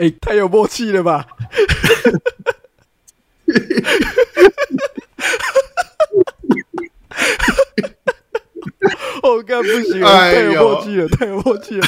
[0.00, 1.26] 哎，太有默契了吧！
[9.22, 11.86] 我 干不行，太有默契了，太有默契了！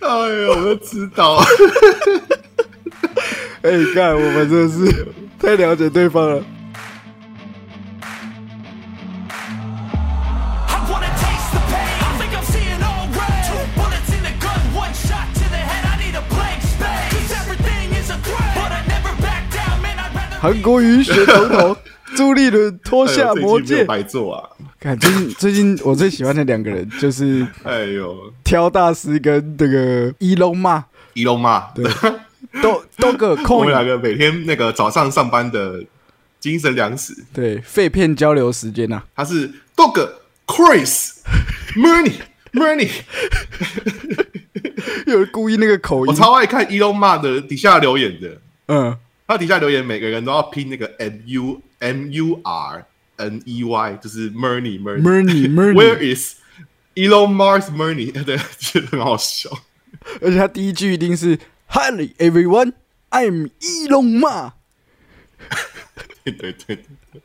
[0.00, 1.36] 哎呦，我都知道。
[3.60, 5.06] 哎，干，我们真的是
[5.38, 6.42] 太了解对方了。
[20.42, 21.76] 韩国瑜选总统，
[22.16, 24.50] 朱立伦脱下魔戒，白做啊！
[24.80, 30.84] 看最近最近我最喜欢的两个人就是，哎呦，挑大师跟这个伊隆马，
[31.14, 31.88] 伊隆马，对，
[32.60, 35.80] 都都个空，我们两个每天那个早上上班的
[36.40, 40.08] 精神粮食，对，废片交流时间呐，他是 Dog
[40.44, 41.18] Chris
[41.76, 42.14] Money
[42.52, 42.90] Money，
[45.06, 48.98] 有人故意那个口音，我超爱看伊隆马的底下留言的，嗯。
[49.32, 52.84] 他底下留言，每个人都要拼那个 M U M U R
[53.16, 55.72] N E Y，就是 Murney Murney Murney。
[55.72, 56.36] Where is
[56.94, 58.12] Elon Musk Murney？
[58.24, 59.48] 对，觉得很好笑。
[60.20, 61.38] 而且他第一句一定是
[61.68, 62.74] Hi everyone,
[63.10, 64.52] I'm Elon Musk。
[66.24, 66.76] 对对对
[67.10, 67.22] 对，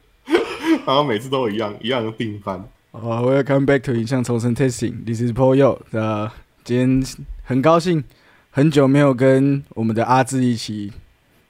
[0.85, 2.57] 然后每次都一样，一样的定番。
[2.93, 5.03] 啊，Welcome back to 影像重生 Testing。
[5.05, 5.81] This is Paul Yo。
[5.91, 6.31] 呃，
[6.63, 8.05] 今天很高兴，
[8.49, 10.93] 很久没有跟我们的阿志一起。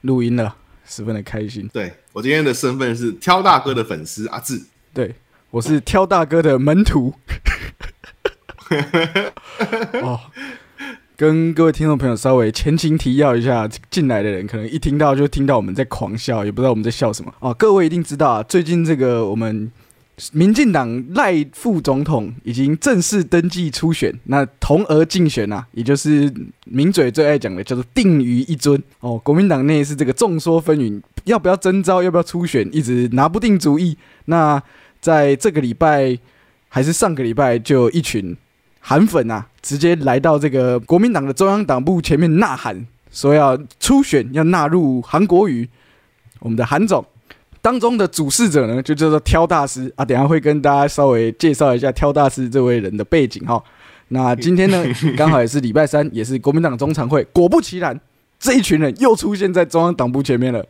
[0.02, 1.68] 录音了，十分的开心。
[1.72, 5.14] 对我今天的身份是挑大哥的粉丝阿志，对
[5.50, 7.14] 我是挑大哥的门徒。
[10.02, 10.20] 哦，
[11.16, 17.34] 跟各位听众朋友稍微前情提要一下，进来的人可能一听到就听到我们在狂笑，也不知道我们在笑什么。
[17.40, 19.70] 哦，各位一定知道啊，最近这个我们。
[20.32, 26.32] 民进党赖副总统已经正式登记初选，那同额竞选啊，也就是
[26.64, 29.16] 名嘴最爱讲的叫做定于一尊哦。
[29.18, 33.96] 国民党内是这个众说纷纭，要不要征召，要不要初选，一直拿不定主意。
[34.24, 34.60] 那
[35.00, 36.18] 在这个礼拜
[36.68, 38.36] 还是上个礼拜，就一群
[38.80, 45.68] 韩粉啊，直接来到这个国民党的中央党部前面呐喊，说要初选，要纳入韩国瑜，
[46.40, 47.04] 我们的韩总。
[47.60, 50.04] 当中的主事者呢，就叫做挑大师啊。
[50.04, 53.62] 等下会跟大家稍微介绍一下挑大师这位人的背景哈。
[54.08, 54.84] 那今天呢，
[55.16, 57.22] 刚好也是礼拜三，也是国民党中常会。
[57.32, 58.00] 果不其然，
[58.38, 60.64] 这一群人又出现在中央党部前面了。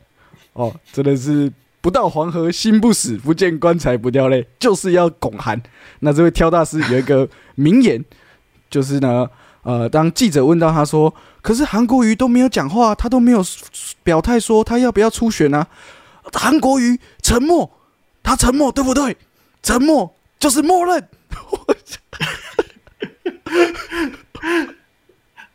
[0.55, 5.63] 哦，真的是不到黄河心不死，不见棺材不掉泪，就是要拱韩。
[6.01, 8.05] 那这位挑大师有一个名言，
[8.69, 9.29] 就是呢，
[9.63, 13.41] 呃，当记者问到他说：“可是韩国瑜都没有讲话，他都没有
[14.03, 15.65] 表态说他要不要初选呢？”
[16.33, 17.71] 韩国瑜沉默，
[18.23, 19.17] 他沉默对不对？
[19.63, 21.09] 沉默就是默认。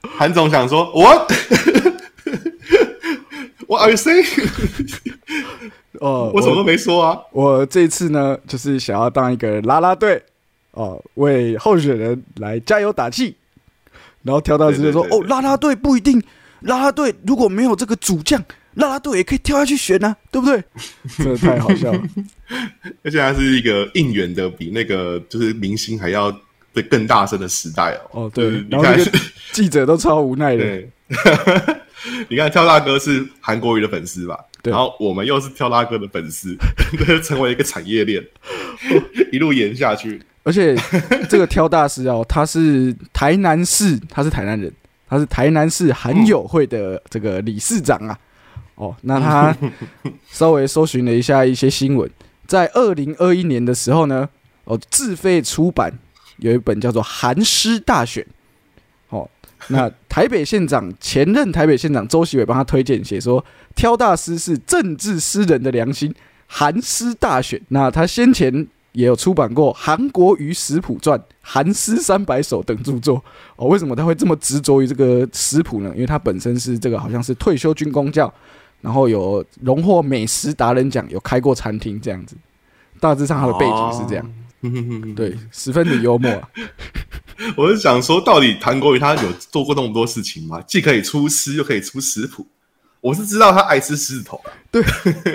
[0.18, 4.26] 韩总想说，What？What are you saying？
[6.00, 7.20] 哦，我什么都没说啊。
[7.32, 10.22] 我这次呢，就是想要当一个拉拉队
[10.72, 13.36] 哦，为候选人来加油打气。
[14.24, 16.22] 然后跳到直接说：“哦，拉拉队不一定，
[16.64, 18.44] 拉拉队如果没有这个主将。”
[18.76, 20.64] 拉拉队也可以跳下去选呢，对不对？
[21.20, 22.02] 真的太好笑了，
[23.04, 26.36] 而且还是一个应援的，比那个就是明星还要
[26.74, 28.24] 对更大声的时代哦。
[28.24, 28.98] 哦，对，你看
[29.52, 30.66] 记者都超无奈的。
[32.28, 34.40] 你看跳大哥是韩国瑜的粉丝吧？
[34.64, 36.58] 然后我们又是跳大哥的粉丝，
[37.24, 38.26] 成为一个产业链，
[39.32, 40.20] 一路延下去。
[40.42, 40.76] 而且
[41.30, 44.74] 这个挑大师哦，他是台南市，他是台南人，
[45.14, 48.18] 他是台南市韩友会的这个理事长啊。
[48.74, 49.56] 哦，那他
[50.32, 52.10] 稍微搜寻了一下一些新闻，
[52.48, 54.28] 在二零二一年的时候呢，
[54.64, 55.94] 哦，自费出版
[56.38, 58.24] 有一本叫做《韩诗大选》。
[59.16, 59.30] 哦，
[59.68, 66.12] 那台北县长前任台北县长周习伟帮他推荐，写说挑大师是政治诗人的良心，
[66.48, 67.60] 《韩诗大选》。
[67.68, 73.24] 那他先前也有出版过《韩国瑜食谱传》《韩诗三百首》等著作。
[73.58, 75.92] 哦，为什么他会这么执着于这个食谱呢？
[75.94, 78.34] 因为他本身是这个好像是退休军工教。
[78.82, 82.36] 然后有荣获美食达人奖，有开过餐厅这样子，
[83.00, 86.30] 大致上他的背景是这样，对，十分的幽默。
[87.56, 90.62] 我是想说，到底韩国瑜他有做过那么多事情吗？
[90.68, 92.46] 既可以出诗，又可以出食谱。
[93.04, 94.42] 我是知道他爱吃狮子头，
[94.72, 94.82] 对，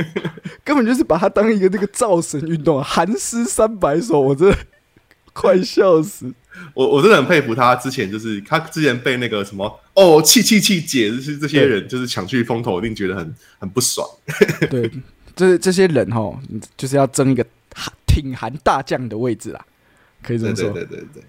[0.65, 4.57] 根本就是把他当一个那个造神运动，韩诗三百首，我真的
[5.35, 6.33] 快笑死。
[6.73, 14.09] 我我真的很佩服他，之前就是他之前被那个什么哦气气气姐，就是这些人就是抢去风头，一定觉得很很不爽。
[14.71, 14.91] 对，
[15.37, 16.41] 这这些人哈，
[16.75, 17.45] 就是要争一个
[18.07, 19.63] 挺韩大将的位置啦，
[20.23, 20.71] 可以这么说。
[20.71, 21.23] 对对对对。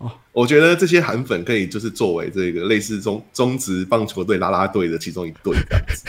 [0.00, 6.04] 哦，我觉得这些韩粉可以就是作为这个类似中中职棒球队拉拉队的其中一队这样子。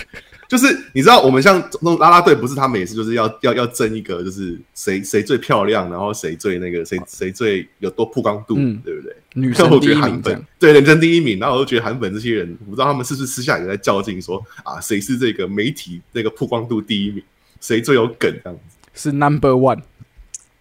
[0.47, 9.15] 就是你知道，我们像那种拉拉队，不是他每次就是要 要要争一个，就是谁谁最漂亮，然后谁最那个谁谁最有多曝光度，对不对？
[9.33, 10.21] 女生第一名，
[10.59, 11.39] 对，女生第一名。
[11.39, 17.23] 然后我就觉得韩粉这些人，我不知道他们是不是私下也在较劲，说啊，谁是这个媒体那个曝光度第一名，
[17.61, 18.77] 谁最有梗这样子？
[18.93, 19.81] 是 Number One。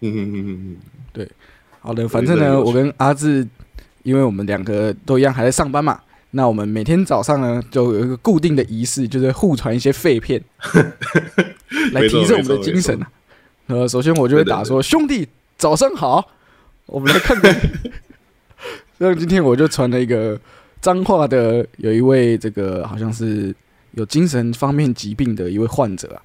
[0.02, 0.76] 嗯嗯嗯嗯嗯，
[1.12, 1.28] 对，
[1.80, 3.46] 好的，反正呢，我跟阿志，
[4.02, 5.98] 因为我们两个都一样还在上班嘛。
[6.32, 10.40] 那我们每天早上呢，就有一个固定的仪式，就是互传一些废片，
[11.92, 13.10] 来提振我们的精神啊。
[13.66, 16.24] 呃，首先我就会打说：“兄弟，早上好，
[16.86, 17.52] 我们来看看。
[19.00, 20.38] ”像今天我就传了一个
[20.80, 23.54] 脏话的，有一位这个好像是
[23.92, 26.22] 有精神方面疾病的一位患者啊。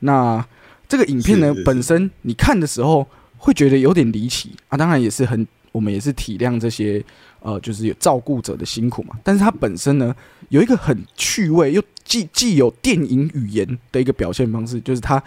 [0.00, 0.46] 那
[0.86, 3.06] 这个影片呢，本身你看的时候
[3.38, 4.50] 会觉得有点离奇。
[4.68, 7.02] 啊，当然也是很，我们也是体谅这些。
[7.40, 10.12] 呃，就是有照顾者的辛苦嘛，但是它本身呢，
[10.48, 15.22] 有一个很趣味又既既有电影语言的一个表现方式，就是它，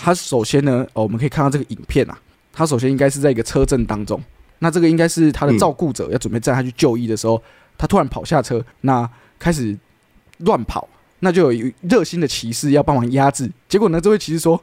[0.00, 2.18] 它首先呢，哦，我们可以看到这个影片啊，
[2.50, 4.18] 它首先应该是在一个车震当中，
[4.60, 7.40] 那这个应该是他的照顾者要准备载他去就医的时候，
[7.76, 9.06] 他突然跑下车，那
[9.38, 9.76] 开始
[10.38, 14.56] 乱跑，那就有热心的骑士要帮忙压制，结果呢，这位骑士说：“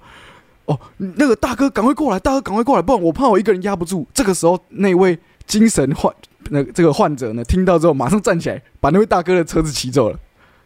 [0.68, 6.14] 哦，那个大哥赶快过来，大哥赶快过来，不然我怕我一个人压不住。”这个时候，那位精神患。
[6.50, 10.18] 那这个患者呢，听到之后马上站起来，把那位大哥的车子骑走了。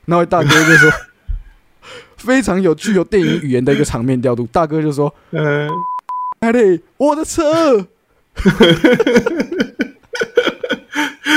[0.06, 0.92] 那位大哥就说
[2.18, 5.70] ：“非常有具有电影语言的一个场面调度。”大哥就说：“嗯，
[6.42, 7.88] 艾丽，我的车。”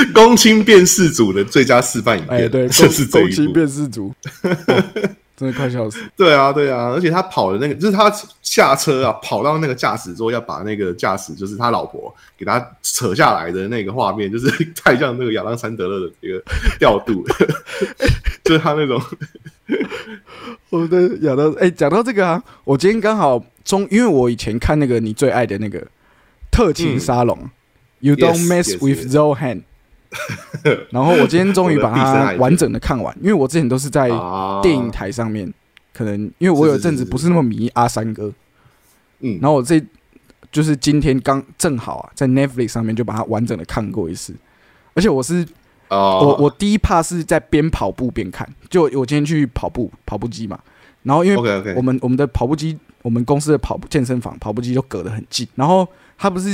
[0.13, 4.13] 公卿辨识组的最佳示范影片，对，就是公卿辨识组。
[5.35, 5.99] 真的快笑死！
[6.15, 8.09] 对啊，对啊，而且他跑的那个，就是他
[8.41, 16.41] 下车啊，跑到那个驾驶座，要把那个驾驶，就是他老婆给他扯下来的那个画面，就是太像那个亚当·山德勒的一个
[16.79, 17.21] 调度，
[18.45, 19.01] 就是他那种。
[20.69, 25.85] 我的亚当，哎，讲到这个啊，我今天刚好中，因为我以前看那个你最爱的那个
[26.49, 27.49] 特勤沙龙
[27.99, 29.63] ，You don't mess with Zohan。
[30.91, 34.09] 然后我今天终于把它完整的看完，因为我之前都是在
[34.61, 35.51] 电影台上面，
[35.93, 38.31] 可能因为我有阵子不是那么迷阿三哥，
[39.19, 39.81] 嗯，然后我这
[40.51, 44.33] 就是今天刚正好啊，在 Netflix 上面就把它完整的看过一次，
[44.93, 45.45] 而且我是
[45.89, 50.59] 我我第一 part 是在边跑步边看，就我今天去跑步跑步机嘛，
[51.03, 55.87] 然后因为我们我们的跑步机，我们公司的跑步健身房跑步机都隔得很近，然后。
[56.17, 56.49] 他不是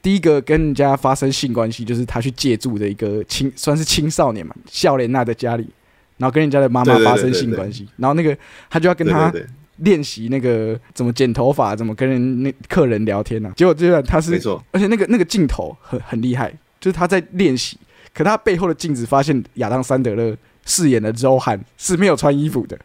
[0.00, 5.68] 第一个跟人家发生性关系，就是他去借住的一个青，算是青少年嘛，笑莲娜的家里，
[6.16, 8.36] 然后跟人家的妈妈发生性关系，然后那个
[8.70, 9.30] 他就要跟他
[9.76, 13.52] 练习那个怎么剪头发，怎么跟人那客人聊天呢？
[13.54, 16.50] 结果这段他是，而且那个那个镜头很很厉害，
[16.80, 17.76] 就是他在练习，
[18.14, 22.78] 可他背后的镜子发现亚当·桑德勒饰演的周汉是没有穿衣服的，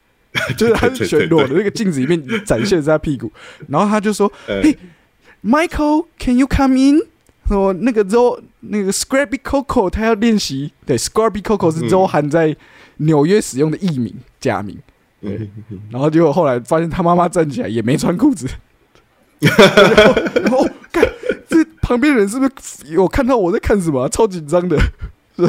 [0.58, 3.32] 就是他是全裸的，那个镜子里面展现他屁股，
[3.68, 4.76] 然后他就说：“嘿。”
[5.44, 7.02] Michael, can you come in？
[7.48, 12.56] 说那个 Zo 那个 Scrappy Coco 他要练习，对，Scrappy Coco 是周涵在
[12.98, 14.78] 纽约使用的艺名假名，
[15.20, 15.50] 对。
[15.90, 18.46] 然后结果后来发现他妈妈站起来也没穿裤子，
[19.40, 21.04] 然后看
[21.48, 24.08] 这旁边人是不是有看到我在看什么？
[24.10, 24.78] 超紧张的，
[25.36, 25.48] 对。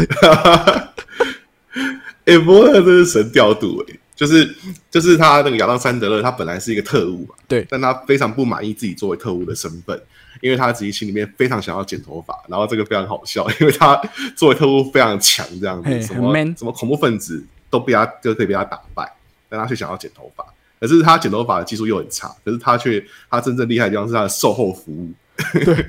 [2.25, 3.97] 哎，不过这是神调度哎。
[4.21, 4.55] 就是
[4.91, 9.99] 就是他那个亚当·山德勒，他本来是一个特务嘛，对，但他非常不满意自己作为特务的身份，
[10.41, 13.99] 因为他自己心里面非常想要剪头发，然后这个非常好笑，因为他
[14.35, 19.11] 作为特务非常强，这样子，什么什么恐怖分子都被他就可以被他打败，
[19.49, 20.45] 但他却想要剪头发，
[20.79, 25.11] 可是他剪头发的技术又很差，可是他却他真正厉害的地方是他的售后服务，
[25.65, 25.85] 对，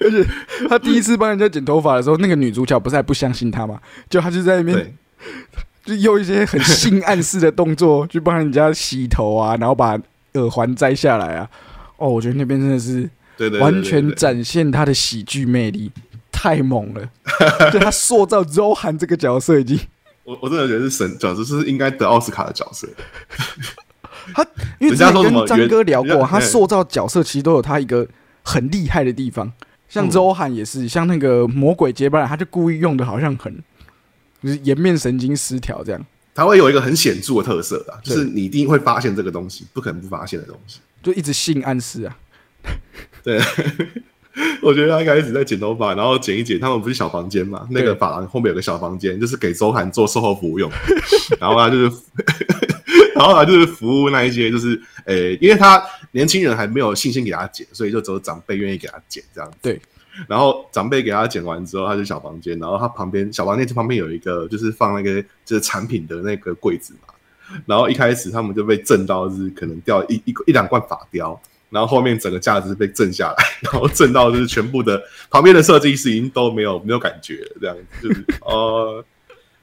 [0.00, 0.22] 而且
[0.68, 3.80] 他第一次帮人家剪头发的时候，那个女主角不是还不相信他吗？
[4.10, 4.94] 就他就在那边。
[5.84, 9.98] 就用一些很性暗示的动作去帮人家洗头啊，然后把
[10.32, 11.48] 耳环摘下来啊。
[11.96, 13.08] 哦，我觉得那边真的是，
[13.60, 15.92] 完全展现他的喜剧魅力，
[16.32, 17.08] 太猛了。
[17.70, 19.78] 就他塑造周涵这个角色已经，
[20.24, 22.88] 我我真的觉得是神角色，是应该得奥斯卡的角色。
[24.34, 24.44] 他
[24.78, 28.08] 因为之前跟张哥聊过，他塑造角色其实都有他一个
[28.42, 29.52] 很厉害的地方。
[29.88, 33.62] 像周涵也是，像那个魔鬼接班人，他就故意用的好像很。
[34.44, 42.18] 就是颜面神经失调，这样，它会有一个很显著的特色的，就是你一定会发现这个东西，不可能不发现的东西，就一直性暗示啊。
[43.24, 43.40] 对，
[44.60, 47.66] 我觉得他一开始在剪头发，然后剪一剪，他们不是小房间嘛？
[47.70, 50.70] 那个发廊后面有个小房间，就是给周涵做售后服务用。
[51.40, 51.96] 然后他就是，
[53.14, 55.82] 然后他就是服务那一些，就是诶，因为他
[56.12, 59.56] 年轻人还没有信心给他剪，所以就只有长辈愿意给他剪这样子。
[59.62, 59.80] 对。
[60.28, 67.14] 然后长辈给他剪完之后，他就小房间，然后他旁边小房间旁边有一个就是放那个就是产品的那个柜子嘛。
[67.66, 71.40] 然后一开始他们就被震到，是可能掉一一一两罐法雕，
[71.70, 79.04] 然后后面整个架子被震下来， 然后震到就是全部的旁边的设计师已经都没有没有感觉，这样就是哦。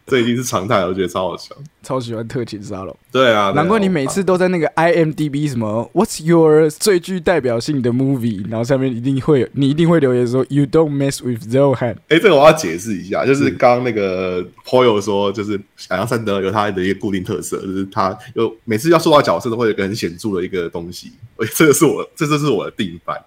[0.05, 2.95] 这已经是常态，我觉得超好笑，超喜欢特勤沙龙。
[3.11, 11.95] 对啊，难怪你每次都在那个 IMDB 什么 What's your 最具代表性的 movie，然后下面一定会你一定会留言说 You don't mess with Zohan。
[12.09, 21.11] 哎，这个我要解释一下，就是刚刚那个 Poyo 说，就是海洋三德有他的一个固定特色，就是他有每次要说到角色都会有个很显著的一个东西。
[21.37, 23.17] 哎，这个是我，这就是我的定番，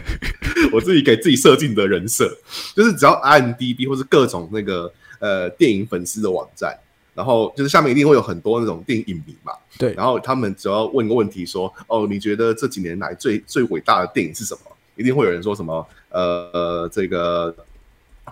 [0.72, 2.30] 我自己给自己设定的人设，
[2.74, 4.92] 就是只要 IMDB 或是各种那个。
[5.18, 6.78] 呃，电影粉丝的网站，
[7.14, 14.70] 然后就是下面一定会有很多那种电影影迷嘛，对，然后他们只要问个问题说，哦，你觉得这几年来最最伟大的电影是什么？
[14.96, 17.54] 一定会有人说什么，呃，这个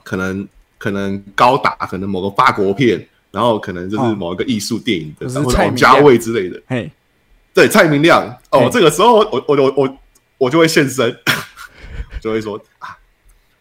[0.05, 0.47] 可能
[0.79, 6.91] 可能高达，可能某个法国片，然后可能就是某一个艺术电影的，或者王家卫之类的，嘿，
[7.53, 9.99] 对，蔡明亮，哦，这个时候我我我我
[10.39, 11.17] 我就会现身，
[12.23, 12.97] 就会说啊，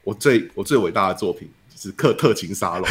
[0.03, 1.49] 我最我最伟大的作品。
[1.75, 2.87] 是克特勤沙龙，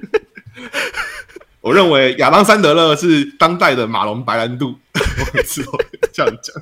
[1.60, 5.70] 我认为亚当·山德勒是当代的马龙·白兰度， 我每次都
[6.10, 6.56] 这样讲，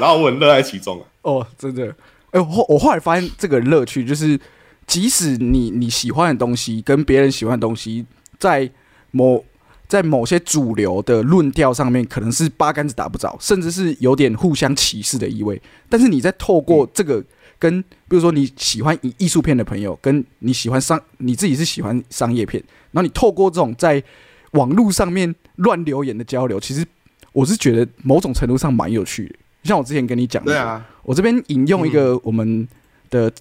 [0.00, 1.06] 然后我很乐在其中啊。
[1.22, 1.94] 哦，真的，
[2.32, 4.38] 哎，我我后来发现这个乐趣就是，
[4.86, 8.04] 即使你你喜欢的东西跟别人喜欢的东西，
[8.38, 8.68] 在
[9.12, 9.44] 某
[9.86, 15.62] 在某些主流的论调上面，可能是八竿子打不着，甚至是有点互相歧视的意味。
[15.88, 17.24] 但是你在透过这个。
[17.64, 24.02] 跟比如说你喜欢艺艺术片的朋友，跟你喜欢商你自己是喜欢商业片，然后你透过这种在
[24.50, 26.84] 网络上面乱留言的交流，其实
[27.32, 29.36] 我是觉得某种程度上蛮有趣的。
[29.62, 32.68] 像我之前跟你讲，对啊，我这边引用一个我们
[33.08, 33.32] 的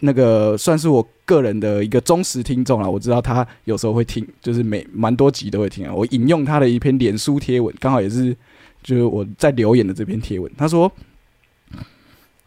[0.00, 5.92] 那个算是我个人的一个忠实听众了，我知道他有时候会听，就是每蛮多集都会听啊。
[5.92, 8.34] 我引用他的一篇脸书贴文，刚好也是
[8.82, 10.90] 就是我在留言的这篇贴文，他说。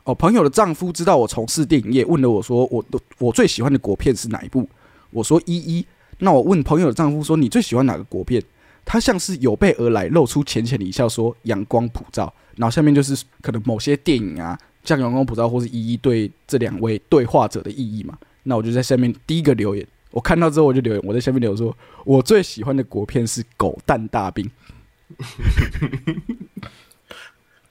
[0.04, 2.84] 哦，朋友的丈夫知道我从事电影业，问了我说：“我
[3.20, 4.68] 我最喜欢的国片是哪一部？”
[5.12, 5.86] 我说：“一一。”
[6.18, 8.42] 那我问朋友的丈夫说：“你最喜欢哪个国片？”
[8.84, 18.18] 他像是有备而来，露出浅浅的一笑，说：“阳光普照。”然后下面就是可能某些电影啊，像《阳光普照》或是一一对这两位对话者的意义嘛。
[18.44, 24.44] 那我就在下面第一个留言，我看到之后我就留言，我在下面留言说：“我最喜欢的国片是《狗蛋大兵》。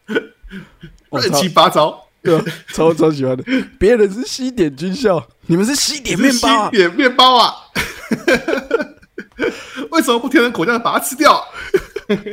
[1.10, 2.06] ”乱七八糟。
[2.24, 3.44] 对，超超喜欢的。
[3.78, 7.54] 别人是西点军校，你们是西点面包，西点面包啊！
[9.90, 11.42] 为什么不填成果酱把它吃掉？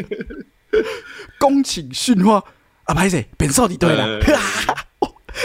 [1.39, 2.43] 恭请训话
[2.83, 2.93] 啊！
[2.93, 3.25] 拍谁？
[3.37, 4.19] 本少你对了。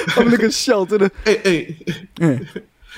[0.08, 1.66] 他们那个笑真的，哎哎
[2.20, 2.46] 嗯，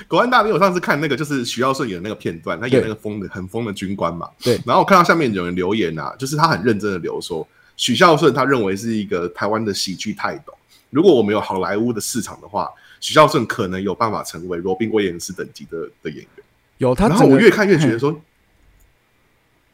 [0.07, 4.27] 国安大兵，我上次看那个就是徐耀顺演的那个片段，他演那个疯的很疯的军官嘛。
[4.41, 7.47] 对，然后我看到下面有人留言啊，就是他很认真的留说，
[7.77, 10.57] 许孝顺他认为是一个台湾的喜剧泰斗。
[10.95, 12.71] 如果我们有好莱坞的市场的话，
[13.01, 16.27] 许孝顺可能有办法成为罗宾威廉斯等级的的演员。
[16.77, 18.17] 有他，然后我越看越觉得说，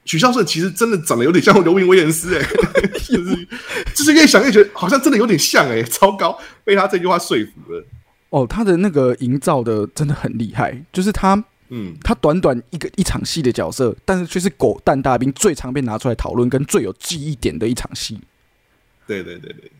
[0.04, 2.44] 许孝顺其实真的长得有点像罗宾威廉斯，哎，
[3.08, 3.48] 就是
[3.94, 7.86] 就是越想越觉得好像真的有点像，哎，糟糕，被他这句话说服了。
[8.32, 11.36] 哦，他的那个营造的真的很厉害，就是他，
[11.70, 18.20] 嗯，他短短一个一场戏的角色，但是却是狗蛋大兵最常被拿出来讨论跟最有记忆点的一场戏。
[19.06, 19.72] 对对对对。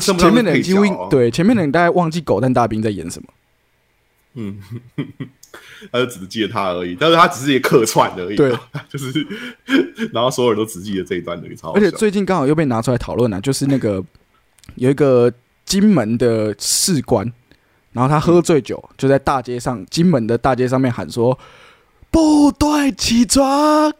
[0.00, 3.28] 前面的人几乎对前面的人大概忘记狗蛋大兵在演什么，
[4.34, 4.58] 嗯，
[5.92, 8.50] 他就只记得他而已，但是他只是一个客串而已，对，
[8.88, 9.26] 就是，
[10.12, 14.02] 然后所有人都只记得这一段的一超，而且最近刚好又被拿出来讨论了，就是那个
[14.76, 15.32] 有一个
[15.64, 17.30] 金门的士官，
[17.92, 21.38] 然后他喝醉酒就在大街上，金门的大街上面喊说
[22.10, 23.92] ：“部队起床。”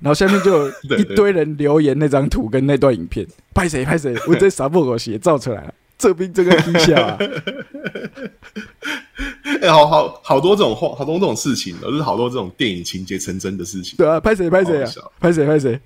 [0.00, 7.16] 然后下面就 有一堆人留言那张图跟那段影片，拍谁拍谁， 我这啥不狗血造出来了，这兵这个低下，
[9.62, 13.96] 哎，好好好多这种话，好多这种事情，就是好多这种电影情节成真的事情。
[13.96, 15.80] 对啊，拍谁拍谁啊，拍谁拍谁。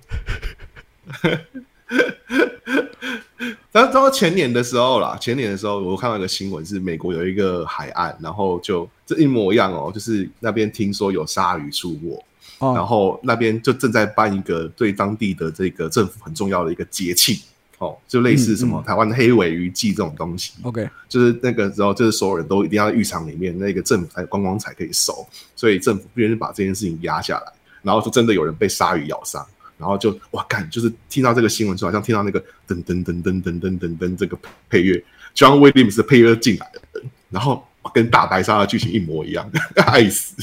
[3.71, 12.21] 但是到前年的时候啦，前年的时候我看到一个新闻，是美国有一个海岸，然后就这一模一样哦，就是那边听说有鲨鱼出没。
[12.61, 17.35] 然后那边就正在办一个对当地的这个政府很重要的一个节庆，
[17.79, 20.53] 哦，就类似什么台湾的黑尾鱼季这种东西。
[20.63, 27.51] OK，就是那个时候，就是所有人都一定要在浴场里面，那个政府才观光才可以收，所以政府不愿意把这件事情压下来。
[27.81, 29.43] 然后就真的有人被鲨鱼咬伤，
[29.75, 34.37] 然后就哇干，就是听到这个新闻，就好像听到那个噔噔噔噔噔噔噔噔这个
[34.69, 35.03] 配乐
[35.33, 37.01] ，John Williams 的配乐进来了，
[37.31, 39.49] 然后跟大白鲨的剧情一模一样，
[39.85, 40.35] 爱死，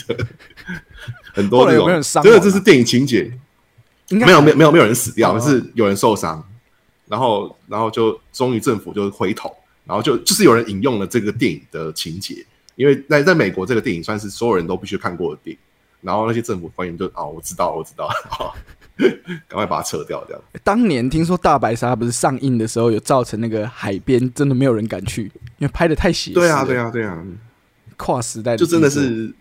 [1.32, 1.86] 很多这种，
[2.22, 3.30] 真的这是电影情节，
[4.08, 6.42] 没有没有没有没有人死掉，是有人受伤，
[7.06, 9.54] 然后然后就终于政府就回头，
[9.84, 12.44] 然后就就是有人引用了这个电影的情节，
[12.76, 15.58] 因为在在美国这个电影算是所有人都必须看过的电影。
[16.00, 18.08] 然后那些政府官员就哦，我知道，我知道，
[19.48, 20.42] 赶快把它撤掉，这样。
[20.64, 26.32] 当年听说大白鲨不是上映的时候，有造成那个海边真的没有人敢去，因为拍的太血。
[26.32, 27.24] 对啊，对啊，对啊，
[27.96, 29.32] 跨时代就真的是，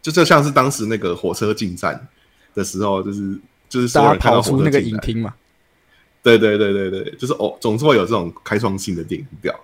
[0.00, 2.08] 就就像是当时那个火车进站
[2.54, 5.34] 的时候，就是就是大家跑出那个影厅嘛。
[6.22, 9.54] 对对对对对，就是哦，总是会有这种开创性的电影调，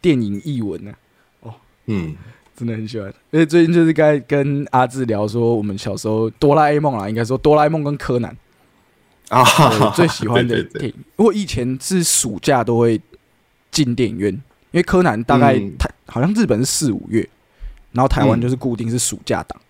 [0.00, 0.92] 电影译文呢。
[1.40, 1.54] 哦，
[1.86, 2.14] 嗯。
[2.56, 8.32] 真的很喜欢，而且最近就是该跟阿志聊说，我们小时候哆啦 A 梦啦，应该说哆啦 A 梦跟柯南
[9.28, 9.42] 啊，
[9.80, 10.94] 我最 喜欢的电影。
[11.16, 13.00] 我以前是暑假都会
[13.70, 17.28] 进电影院，因为柯南大概台好像日本是四五月，
[17.92, 19.60] 然后台湾就是固定是暑假档。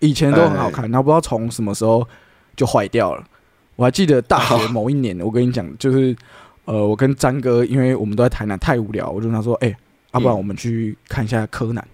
[0.00, 2.06] 以前都很好看，然后不知道从什么时候
[2.56, 3.24] 就坏掉了。
[3.76, 6.14] 我还记得大学某一年， 我跟你讲，就是
[6.66, 9.74] 呃，我跟詹哥，因为我们都在台南，太无聊，我就跟他说：“哎，
[10.12, 11.86] 要不然我们去看一下柯南。”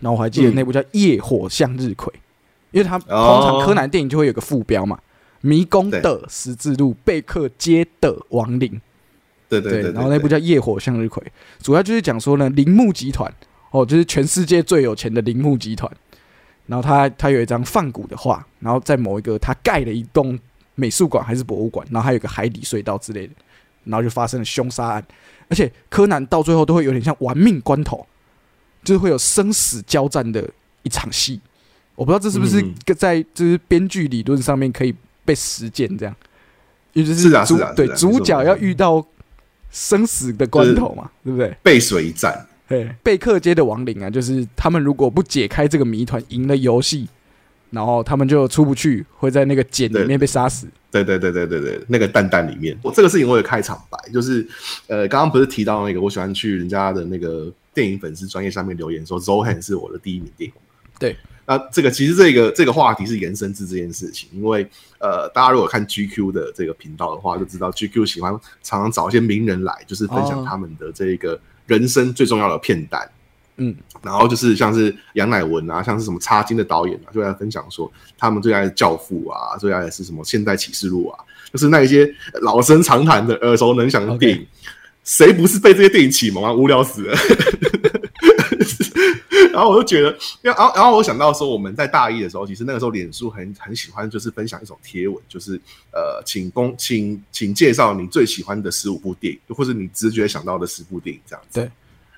[0.00, 2.12] 然后我还记得那部叫《夜火向日葵》，
[2.70, 4.98] 因为他通常柯南电影就会有个副标嘛
[5.46, 8.80] ，“迷宫的十字路，贝克街的亡灵”。
[9.48, 9.92] 对对对。
[9.92, 11.22] 然后那部叫《夜火向日葵》，
[11.64, 13.32] 主要就是讲说呢，铃木集团
[13.70, 15.90] 哦，就是全世界最有钱的铃木集团。
[16.66, 20.38] 然后他他有一张放古的画，然后在某一个他盖了一栋
[20.74, 23.32] 美术馆还是博物馆，然后还有个海底隧道之类的，
[23.84, 25.06] 然后就发生了凶杀案，
[25.48, 28.04] 而且柯南到最后都会有点像玩命关头。
[28.84, 30.48] 就是会有生死交战的
[30.84, 31.40] 一场戏，
[31.96, 34.94] 我不知道这是不是在就是编剧理论上面可以
[35.26, 36.16] 被实践这样，
[36.94, 39.04] 也就是主对主角要遇到
[39.70, 41.54] 生死的关头嘛，对不对？
[41.62, 47.06] 背水一战，对贝克街的亡灵啊，就是他们如果不解开这个谜团，赢了游戏，
[47.70, 50.66] 然后他们就出不去，会在那个茧里面被杀死。
[50.90, 54.48] 对对对对对对，那个蛋蛋里面，我这个事情我有开场白，就是
[54.86, 57.52] 呃，刚刚不是提到那个我喜欢去人家的那个。
[57.76, 60.54] 电影粉丝专业上面留言说，Zohan 是我的第一名电影。
[60.98, 61.14] 对，
[61.46, 68.32] 那这个其实这个这个话题是延伸至这件事情，因为呃，大家如果看 GQ 的这个频道的话，就知道 GQ 喜欢
[68.62, 73.08] 常常找一些名人来，就是分享他们的这个人生最重要的片段。
[73.58, 84.46] 嗯，然后就是像是杨乃文啊，像是什么插金的导演啊，就来分享说他们最爱的《教父》啊，最爱的是什么《现代启示录》啊，就是那一些老生常谈的、耳熟能详的电影。
[85.04, 86.52] 谁不是被这些电影启蒙啊？
[86.52, 87.16] 无聊死了。
[89.52, 95.60] 然后我就觉得，然后然后我想到说，我们在大一的时候，其实那个时候脸书很很喜欢，就是分享一种贴文，就是
[95.92, 101.60] 呃，请公请请介绍你最喜欢的十五部电影，或者你直觉想到的十部电影这样子。
[101.60, 101.70] 对。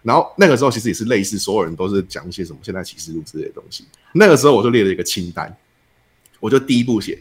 [0.03, 3.85] 然后那个时候其实也是类似，所有人都是讲一些什么现代启示录之类的东西。
[4.13, 5.55] 那个时候我就列了一个清单，
[6.41, 7.21] 我就第一步写，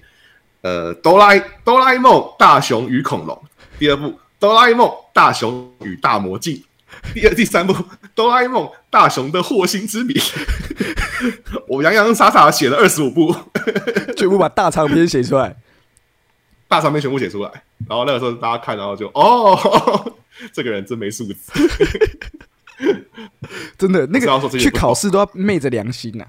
[0.61, 3.43] 呃，哆啦哆啦 A 梦大雄与恐龙，
[3.79, 4.13] 第二部。
[4.39, 6.63] 哆啦 A 梦大雄与大魔镜，
[7.13, 7.75] 第二、第三部
[8.15, 10.13] 哆啦 A 梦大雄的惑星之谜，
[11.67, 13.35] 我洋洋洒洒写了二十五部，
[14.15, 15.55] 全部把大长篇写出来，
[16.67, 17.51] 大长篇全部写出来，
[17.87, 20.13] 然后那个时候大家看，然后就哦，
[20.53, 21.35] 这个人真没素质，
[23.77, 26.25] 真的那个去考试都要昧着良心呐，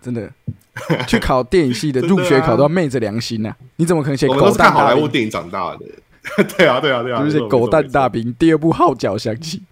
[0.00, 0.30] 真的。
[1.06, 4.26] 去考电影系的入学考都要昧着良心呐，你怎么可能写？
[4.26, 5.80] 我们都是看好莱坞电影长大的。
[6.56, 9.62] 对啊，对啊，对啊，就是狗蛋大兵第二部号角响起，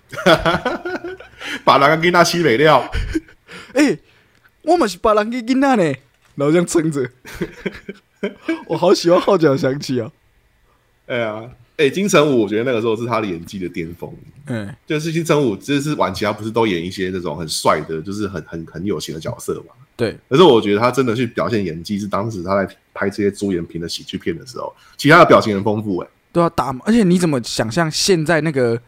[1.64, 2.90] 把人给那西北料，
[3.74, 3.96] 哎，
[4.62, 5.84] 我们是把人给那呢，
[6.34, 7.08] 然后这样撑着，
[8.66, 10.10] 我好喜欢号角响起啊！
[11.06, 14.12] 哎呀，哎，金城武，我觉得那个时候是他的演技的巅峰。
[14.46, 19.72] 嗯，就是金城武，就是晚期他不是都演一些那种很帅的，就是很很很有型的角色嘛？
[19.96, 20.16] 对。
[20.28, 26.08] 可是我觉得他真的去表现演技，是当时他在拍这些朱延平的喜剧片的时候，其他的表情很丰富，哎。
[26.32, 28.80] 都要打，而且你怎么想象现在那个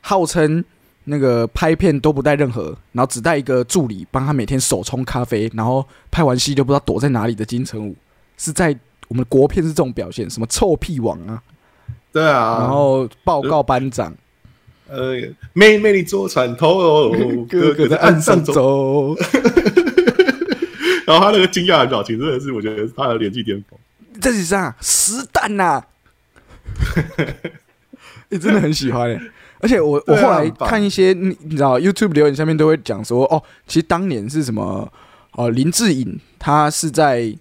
[0.00, 0.64] 号称
[1.04, 7.96] 那个拍片都不带任何，然后只带一个助理帮他每天手冲咖啡，然后拍完戏就不知道躲在哪里的金城武，
[8.36, 8.76] 是在
[9.08, 11.42] 我们国片是这种表现，什么臭屁王啊？
[12.12, 14.12] 对啊，然后报告班长，
[14.88, 15.14] 呃，
[15.52, 17.10] 妹妹你坐船头，
[17.48, 19.14] 哥哥在岸上走，
[21.06, 23.78] 然后他那个惊讶的表情真的是我觉得他的演技巅峰。
[24.20, 24.74] 这是啥？
[24.80, 25.82] 实弹呐！
[28.28, 29.18] 你 真的很喜欢，
[29.60, 34.90] 而且我我后来看一些你你知道 YouTube 留言下面都会讲说哦，其实当年是什么
[35.32, 37.34] 哦林志颖他是在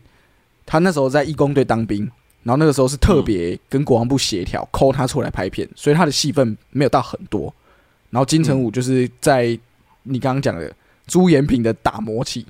[0.66, 2.10] 他那时候在义工队当兵，
[2.44, 7.54] 然后那个时候是特别跟国防部协调，抠他出来拍片，所以他的戏份没有到很多。
[8.10, 9.58] 然后金城武就是在
[10.04, 10.74] 你刚刚讲的
[11.06, 12.46] 朱延平的打磨期，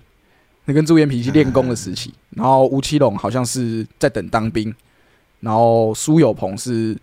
[0.65, 2.13] 那跟朱延平去练功的时期。
[2.35, 4.73] 然后吴奇隆好像是在等当兵，
[5.39, 6.97] 然后苏有朋是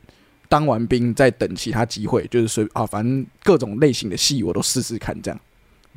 [0.48, 5.40] 当完兵在等其他机会，就是随啊，反正各种类型的戏我都试试看，这样。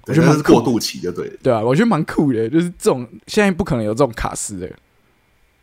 [0.05, 1.29] 我觉得是过渡期，就对。
[1.43, 4.71] 对啊，我觉得蛮酷的，就是这种现在不可能有这种卡斯的。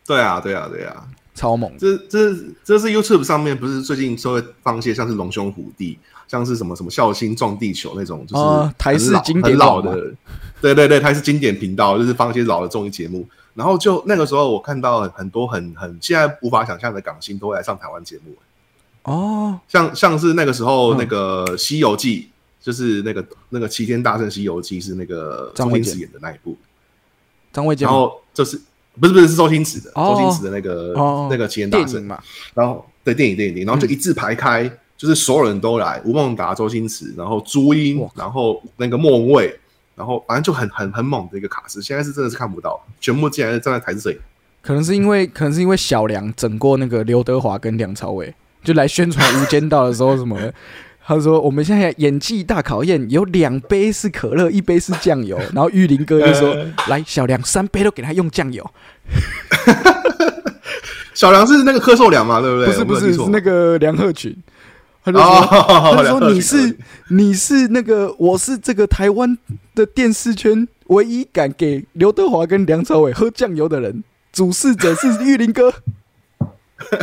[0.06, 1.72] 对啊，对啊，对啊，超猛！
[1.78, 10.12] 这、这、这是 YouTube 上面不是最近稍微放一些像是龙兄虎弟，像是什么什么孝心撞地球那种，就是台式经典老的。
[10.60, 13.26] 对对对，台式经典频道就是放一些老的综艺节目。
[13.54, 18.34] 然后就那个时候，我看到很多很很现在无法想象的港星都会来上台湾节目。
[19.04, 22.20] 哦，像像是那个时候那个《西游记》。
[22.64, 26.56] 就是那个那个《齐天大圣西游记》是那个周星驰演的那一部，
[27.52, 27.84] 张卫健。
[27.86, 28.58] 然后就是
[28.98, 30.94] 不是不是是周星驰的，周星驰的那个
[31.30, 32.18] 那个《齐天大圣》嘛。
[32.54, 39.60] 然后对电影电影电影，然后就一字排开，就是所有人都来，吴孟达、周星驰，然后朱茵，然后那个莫文蔚，
[39.96, 41.82] 然后反正就很很很猛的一个卡司。
[41.82, 44.18] 现在是真的是看不到，全部竟然站在台式摄影。
[44.62, 50.38] 可能是因为可能是因为小梁整过那个刘德华跟梁朝伟，就来宣传《无间道》的时候什么。
[51.06, 55.38] 他说：“我们现在演技大考验，有两杯是可乐，一杯是酱油。
[55.52, 56.56] 然后玉林哥就说：
[56.88, 58.66] ‘来，小梁三杯都给他用酱油。
[61.12, 62.40] ’小梁是那个柯受良嘛？
[62.40, 62.68] 对不对？
[62.68, 64.34] 不是，不是，是那个梁鹤群。
[65.04, 65.24] 他就说
[65.94, 66.76] ：‘他就说你是
[67.10, 69.36] 你是那个我是这个台湾
[69.74, 75.72] 的电视圈唯一敢给刘德华跟梁朝伟喝酱油的人，主事者是玉林哥。’”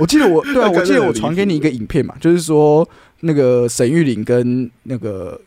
[0.00, 2.86] 我记得我对啊，我记得我传给你一个影片嘛，就是说
[3.20, 5.40] 那个沈玉琳跟那个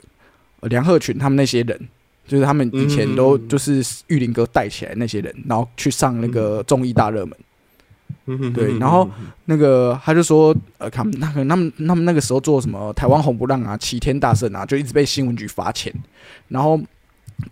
[0.61, 1.77] 梁鹤群他们那些人，
[2.25, 7.37] 就是他们以前都就是玉林哥带起来那些人，然后去上那个综艺大热门。
[8.53, 9.09] 对，然后
[9.45, 15.93] 那个他就说，呃，他们那个他们他们那个时候做什么台湾红不让啊，齐天大圣啊，就一直被新闻局罚钱。
[16.49, 16.79] 然后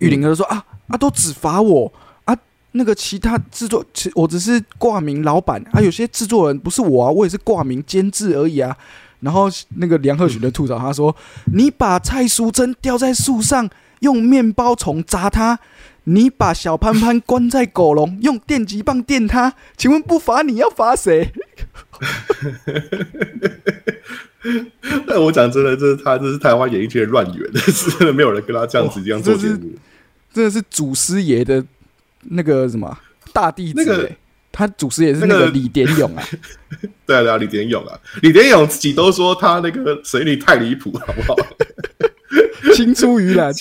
[0.00, 1.92] 玉林哥就说啊啊，都只罚我
[2.24, 2.36] 啊。
[2.72, 8.76] 那个其他制作，其我只是挂名老板啊，有些制作人不是我啊，我也是挂名监制而已啊。
[9.20, 11.14] 然后那个梁鹤群就吐槽，他说
[11.52, 15.56] ：“你把蔡淑珍吊在树上，用面包虫砸他；
[16.08, 19.52] 你把小潘潘关在狗笼，用电击棒电他。
[19.76, 21.30] 请问不罚你要罚谁？”
[25.06, 29.72] 但我讲真的，这是他，这是台湾演艺圈乱源，是真的没有人跟他这样子这样做节目，
[30.32, 31.64] 真的是祖师爷的。
[32.30, 32.98] 那个什么
[33.32, 34.10] 大弟子，那个
[34.50, 36.24] 他祖师也是那个李典勇啊，
[37.06, 41.36] 对啊，李典勇啊，李典勇自己都说他那个水里太离谱，好不好？
[42.74, 43.52] 青出于蓝，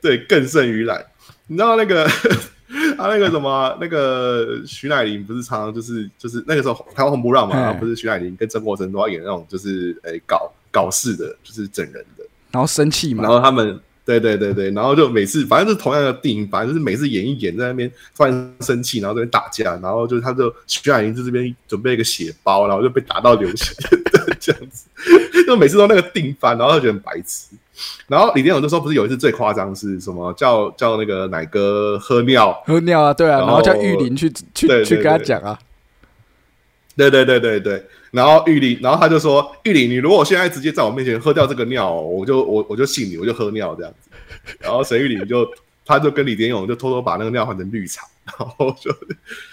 [0.00, 1.04] 对，更胜于蓝。
[1.46, 2.06] 你知道那个
[2.96, 13.80] 他 那个什么那个徐乃麟不是常常就是就是那个时候台湾红不让嘛，不是徐乃麟跟曾国成都要演那种就是诶搞搞事的，就是整人的，然后生气嘛，然后他们。
[14.06, 23.74] 对对对对，然后就每次反正是同样的电影，反正就是每次演一演，在那边突然生气，然后这边打架，然后就是他就徐乃林在这边准备一个血包，然后就被打到流血，
[24.38, 24.84] 这样子，
[25.46, 27.56] 就每次都那个定番，然后就觉得很白痴。
[28.06, 30.32] 然后李天勇那时候不是有一次最夸张是什么？
[30.34, 35.58] 叫叫那个奶哥喝尿，喝尿啊，对啊，然后叫玉林去去去跟他讲啊。
[36.96, 44.08] 对对对对对，然后玉林，然后他就说：“玉林，你如果现在直接在我面前喝掉这个尿，我就我我就信你，我就喝尿这样子。”
[44.62, 45.44] 然后沈玉林就
[45.84, 48.06] 他就跟李典勇就偷偷把那个尿换成绿茶，
[48.38, 48.92] 然后就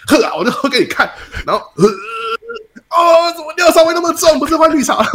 [0.06, 1.10] 喝啊，我就喝给你看。
[1.44, 4.38] 然后哦，怎么尿稍微那么重？
[4.38, 5.06] 不是换绿茶吗？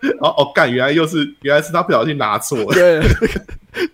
[0.00, 3.00] 然后哦，干，原来又是原来是他不小心拿错，对，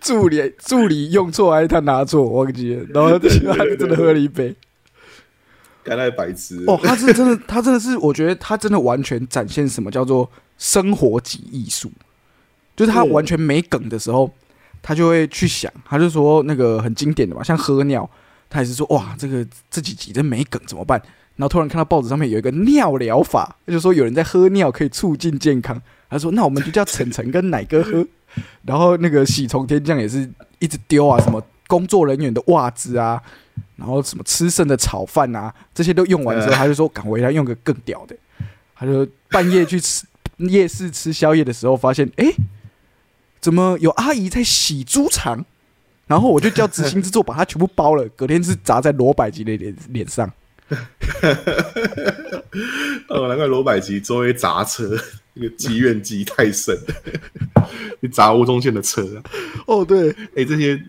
[0.01, 2.27] 助理助理用错还是他拿错？
[2.29, 2.85] 忘记了。
[2.93, 4.55] 然后他真的喝了一杯。
[5.89, 6.77] 太白痴哦！
[6.83, 11.89] 他是真的，他真的是，我觉得他真的完全展现什么叫做生活级艺术，
[12.75, 14.29] 就是他完全没梗的时候，
[14.81, 18.09] 他就会去想，他就说那个很经典的嘛，像喝尿，
[18.49, 21.01] 他也是说哇，这个这几集真没梗怎么办？
[21.37, 28.05] 然后突然看到报纸上面有一个尿疗法，他就说有人在喝尿可以促进健康，他说那我们就叫晨晨跟奶哥喝，
[28.65, 33.21] 然后那个喜从天降也是一直丢啊，什么工作人员的袜子啊。
[33.75, 38.15] 然后什么吃剩的炒饭啊，这些都用完之后，他就说赶回来用个更屌的。
[38.75, 40.05] 他就半夜去吃
[40.37, 42.25] 夜市吃宵夜的时候，发现哎，
[43.39, 45.45] 怎么有阿姨在洗猪肠？
[46.07, 50.31] 然后我就叫执行制作把它全部包了，隔天是砸在罗百吉的脸脸上。
[53.09, 54.97] 哦，难怪罗百吉周围砸车，
[55.33, 56.77] 那个积怨积太深，
[58.01, 59.21] 你砸吴宗宪的车。
[59.65, 60.81] 哦，对，哎，这些。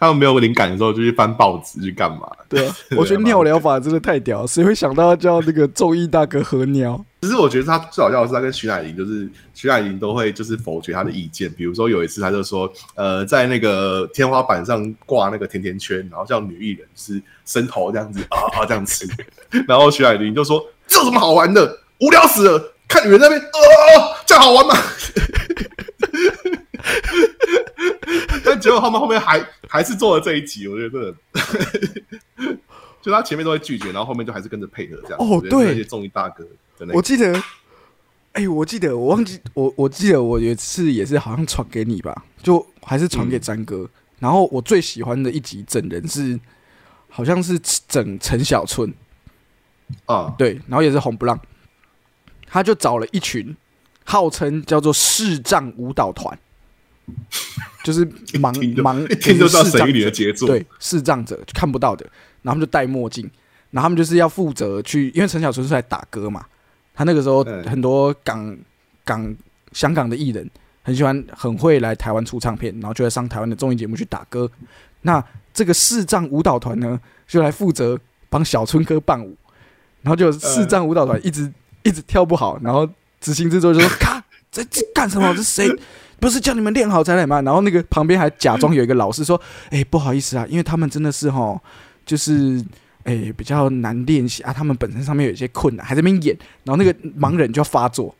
[0.00, 2.20] 他们没有灵感的时候就去翻报纸去干嘛？
[2.48, 7.04] 对啊， 我觉得尿疗法真的太屌，谁会想到叫那个综艺大哥喝尿？
[7.20, 11.50] 其实我觉得他最好笑的是他跟徐乃麟，就是徐乃麟都会就是否决他的意见。
[11.52, 19.04] 比如说有一次他就说，呃，在那个天花板上挂那个甜甜圈，然后叫女艺人是伸头这样子啊啊这样吃，
[19.66, 21.78] 然后徐乃麟就说这有什么好玩的？
[22.00, 23.44] 无聊死了，看你们那边啊，
[24.24, 24.74] 这样好玩吗？
[28.44, 31.14] 但结果他们后面还还是做了这一集，我觉得真的，
[33.02, 35.18] 就他前面都会拒绝，然后后面就还是跟着配合这样。
[35.18, 36.46] 哦，对，那些综艺大哥，
[36.94, 37.42] 我记得，
[38.32, 43.88] 哎，我记得，我忘记，我我记得，我有一次也是好像传给你吧，就还是传给詹哥。
[44.18, 46.38] 然后我最喜欢的一集整人是，
[47.08, 48.92] 好像是整陈小春
[50.06, 51.38] 啊，对，然后也是红不让，
[52.46, 53.56] 他就找了一群
[54.04, 56.38] 号称叫做视障舞蹈团。
[57.82, 58.04] 就是
[58.36, 60.46] 盲盲， 一听就知道谁里的杰作。
[60.46, 62.04] 对，视障者看不到的，
[62.42, 63.24] 然后他们就戴墨镜，
[63.70, 66.44] 然后他们就是要负责去，因为陈小春是来打歌嘛，
[66.98, 68.58] 他那个时候很多港
[69.04, 69.32] 港
[69.70, 70.50] 香港的艺人
[70.82, 74.50] 很喜欢，很会来台湾出唱片，然后就会上台湾的综艺节目去打歌。
[75.02, 77.96] 那这个视障舞蹈团呢，就来负责
[78.28, 79.36] 帮小春哥伴舞，
[80.02, 81.48] 然后就视障舞蹈团一直
[81.84, 82.88] 一直跳不好，然后
[83.20, 85.32] 执行制作就说：“看，这这干什么？
[85.36, 85.70] 这谁？”
[86.18, 87.40] 不是叫你们练好才来吗？
[87.42, 91.56] 然后那个旁边还假装有一个老师说：“哎，不好意思啊，因为他们真的是哈，
[92.04, 92.60] 就是
[93.08, 96.36] 哎比较难练习啊，他们本身上面有一些困难，还在那边演。
[96.64, 98.14] 然后那个盲人就要发作，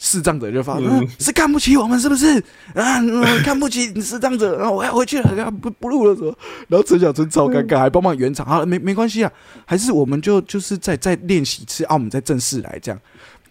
[0.00, 0.88] 视障者就发作，
[1.20, 2.42] 是看不起我们是不是？
[2.74, 3.00] 啊，
[3.44, 6.36] 看不起视障者，然 后我要回去了，不不录了，什么？
[6.68, 8.44] 然后陈小春超尴尬，还帮忙圆场。
[8.44, 9.30] 好了，没没关系啊，
[9.64, 13.00] 还是我们就就是再再练习一次啊，我们再正式来这样。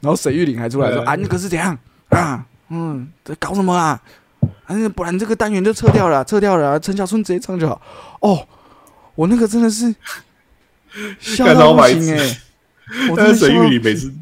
[0.02, 1.78] 然后沈玉玲还出来说：啊，那个是怎样
[2.10, 4.02] 啊？”嗯，在搞什么啊？
[4.66, 6.80] 啊不然这个单元就撤掉了，撤掉了。
[6.80, 7.80] 陈小春直接唱就好。
[8.22, 8.48] 哦，
[9.14, 9.94] 我那个真的是
[11.20, 12.38] 笑到不行哎！
[13.18, 14.14] 但是沈玉里每次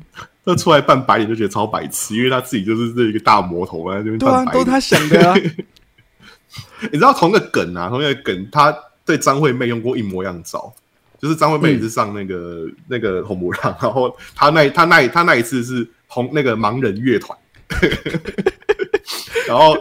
[0.45, 5.35] 他出来扮白脸就觉得超白痴，因为他自己就是这一个大魔头啊，这边扮白都他想的啊。
[6.91, 10.73] 你知道同个梗啊，同一个梗，他对张惠妹用过一模一样招，
[11.19, 17.37] 就是张惠妹也是上那个那个红魔浪，然后他那他那他那一次是红那个盲人乐团。
[19.47, 19.75] 然后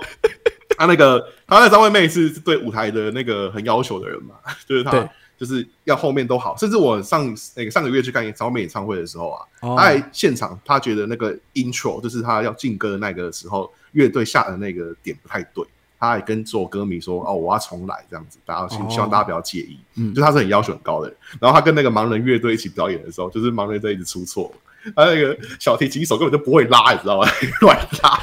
[0.77, 4.35] 他那个他那张惠妹是对舞台的那个很要求的人嘛，
[4.67, 5.09] 就是他
[5.43, 6.57] 就是要后面都好。
[6.57, 15.65] 甚至我上那个上个月去看演唱会的时候啊，他在现场他觉得那个 intro 就是他要进歌的那个时候，乐队下的那个点不太对，
[15.99, 21.17] 他还跟做歌迷说：“哦，我要重来这样子，大家希希望大家不要介意。”嗯，就他是很要求很高的人。
[21.41, 24.55] 然后他跟那个盲人乐队一起表演的时候，就是盲人在一直出错。
[24.97, 27.29] 他那个小提琴手根本就不会拉，你知道吗？
[27.63, 28.21] 乱拉。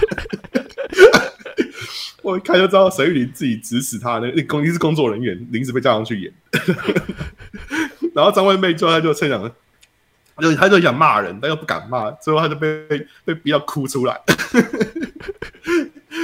[2.29, 6.33] 我一看就知道沈玉琳自己指使他，那工一是工作人员临时被叫上去演。
[8.13, 9.51] 然后张惠妹就他就趁想，
[10.39, 12.85] 就他就想骂人，但又不敢骂，最后他就被
[13.25, 14.19] 被逼到哭出来。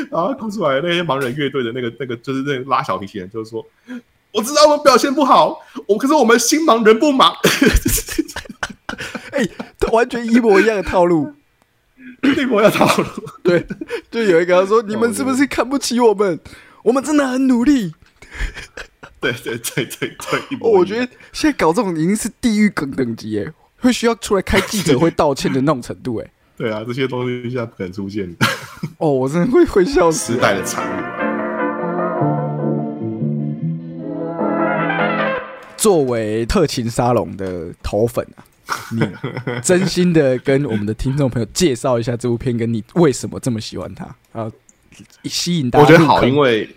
[0.09, 3.65] 然后哭出来，那些盲人乐队的那个那个就是那拉小提琴，就是说，
[4.31, 7.33] 我知道我表现不好，我可是我们心盲人不盲。
[9.31, 9.47] 哎，
[9.91, 11.33] 完全一模一样的套路，
[12.33, 13.07] 一模一样套路。
[13.43, 13.65] 对，
[14.09, 16.39] 就有一个说：“你们是不是看不起我们？
[16.83, 17.93] 我们真的很努力。
[19.21, 26.31] ”对对对对对，我觉得现在搞这种已经是地狱梗等级，哎，会需要出来开记者会道歉的那种程度，哎。
[26.57, 28.33] 对啊，这些东西现在不可能出现。
[28.97, 30.33] 哦，我真的会会笑死。
[30.33, 30.91] 时代的产物。
[35.75, 38.43] 作为特勤沙龙的头粉啊。
[38.91, 39.01] 你
[39.61, 44.51] 真心的跟我们的听众朋友介绍一下这部片，跟你为什么这么喜欢它啊？
[45.25, 46.69] 吸引大家，我觉得好，因为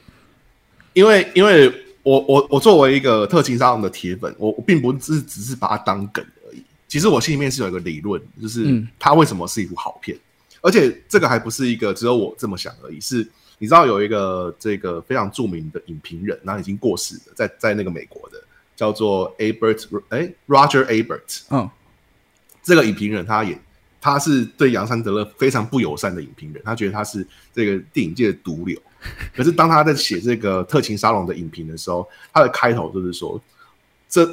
[0.92, 1.72] 因为因为
[2.02, 6.62] 我我我作为一个特勤沙龙的铁粉，我我并不是只是把它当梗而已。
[6.88, 10.18] 其实我心里面是有一个理论，就是它为什么是一部好片，
[10.60, 13.00] 而且这个还不是一个只有我这么想而已。
[13.00, 13.24] 是
[13.58, 18.42] 你知道有一个这个非常著名的影评人，然后已经过世了，在在那个美国的
[18.74, 21.70] 叫做 Abert，哎，Roger Abert，嗯。
[22.68, 23.58] 这个影评人，他也
[24.00, 28.78] 他是对杨三德勒非常不友善的影评人，他觉得他是这个电影界的毒瘤。
[29.34, 33.40] 可是当他在写这个特勤沙龙的影评的时候，他的开头就是说
[34.08, 34.28] ：“这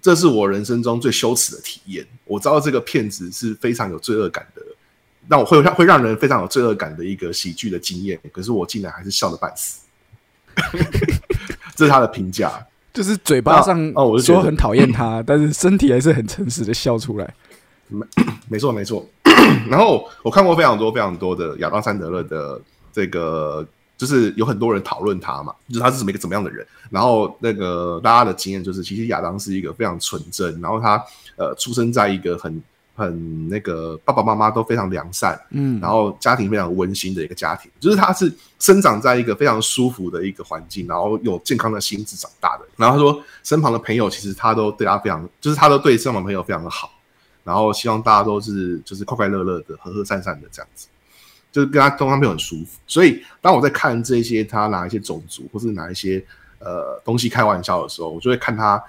[0.00, 2.04] 这是我人生中最羞耻的体验。
[2.24, 4.62] 我知道这个片子是非常有罪恶感的，
[5.28, 8.18] 让我会会让人非常有罪恶感的一个喜剧的经验。
[8.32, 9.82] 可是我竟然还是笑得半死。
[11.76, 12.50] ”这是他的评价，
[12.94, 17.34] 就是嘴巴上哦我说很讨厌他，但是身体还是很诚实的笑出来。
[17.88, 18.06] 没
[18.48, 19.06] 没错 没错，
[19.68, 22.60] 然后我看过非常多非常多的亚当·山德勒的
[22.92, 26.66] 这个就是有很多人讨论他嘛，就是他是怎么一个怎么样的人。
[26.90, 31.02] 然后那个大家的经验就是，其实亚当是一个非常纯真，然后他
[31.36, 32.62] 呃出生在一个很
[32.94, 42.64] 很那个爸爸妈妈都非常良善，嗯，然后家庭非常温馨的一个家庭，就是他是生长在一个非常舒服的一个环境，然后有健康的心智长大的。
[42.76, 46.90] 然后他说，身旁的朋友其实他都对他非常，就是他都对身旁朋友非常的好，
[47.46, 50.88] 然后希望大家都是就是快快乐乐的、和和善善的这样子。
[51.52, 56.22] 就是跟他通常朋友很舒服，所以当我在看这些他拿一些种族或是拿一些
[56.58, 58.82] 呃东西开玩笑的时候，我就会看他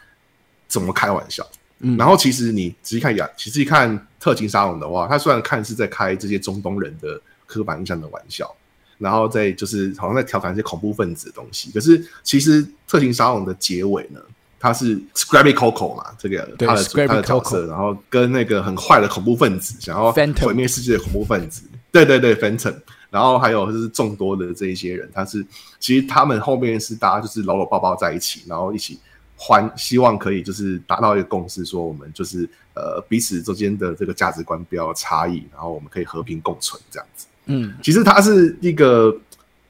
[0.67, 1.47] 怎么开玩笑。
[1.79, 8.53] 嗯，然后其实你仔细看亚，其实一看特勤沙龙的话，他虽然看是在开这些中东人的刻板印象的玩笑，
[8.97, 14.19] 然后再就是好像在调侃一些恐怖分子的东西，可是其实特勤沙龙的结尾呢，
[14.59, 21.63] 他是 Scrappy Coco 嘛，这个他的他的角色，然后跟那个很坏的恐怖分子想要毁灭世界的恐怖分子。
[21.89, 22.71] 对对对，分成，
[23.09, 25.43] 然后还有就是众多的这一些人，他是
[25.79, 28.99] 其实他们后面是大家就是搂搂抱抱在一起，然后一起
[29.35, 37.25] 欢，希望可以就是达到一个共识，说我们就是呃彼此之间的这个价值观不要差异，然后我们可以和平共存这样子。
[37.45, 39.15] 嗯，其实他是一个，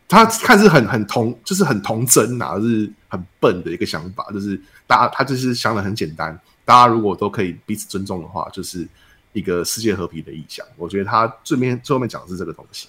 [0.08, 8.88] 他看似很很童，就是很童真啊，是很笨的一个想法，就是大家他就是想的很简单，大家如果都可以彼此尊重的话，就是。
[9.34, 12.88] 一个世界和平的意向，我觉得他最面最后面讲的是这个东西。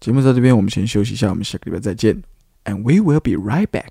[0.00, 2.22] 节目在这边，我们先休息一下，我们下个礼拜再见
[2.64, 3.88] ，and we will be right back。